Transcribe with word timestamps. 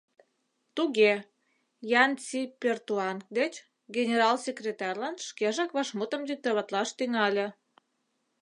—Туге, 0.75 1.13
Ян-Си-Пертуанг 2.03 3.21
деч,— 3.37 3.53
генерал 3.95 4.35
секретарьлан 4.45 5.15
шкежак 5.27 5.69
вашмутым 5.77 6.21
диктоватлаш 6.29 6.89
тӱҥале. 6.97 7.47